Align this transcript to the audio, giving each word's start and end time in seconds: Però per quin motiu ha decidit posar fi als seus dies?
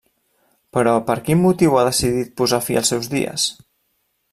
Però 0.77 0.93
per 1.09 1.17
quin 1.27 1.39
motiu 1.43 1.77
ha 1.81 1.85
decidit 1.89 2.33
posar 2.41 2.61
fi 2.69 2.79
als 2.83 2.93
seus 2.95 3.13
dies? 3.13 3.47